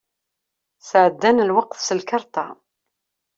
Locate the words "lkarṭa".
1.99-2.47